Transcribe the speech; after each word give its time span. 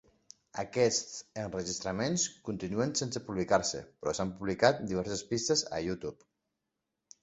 Aquests 0.61 1.19
enregistraments 1.41 2.25
continuen 2.51 2.95
sense 3.03 3.23
publicar-se, 3.29 3.85
però 4.01 4.17
s'han 4.21 4.35
publicat 4.41 4.85
diverses 4.93 5.27
pistes 5.33 5.69
a 5.81 5.87
YouTube. 5.91 6.17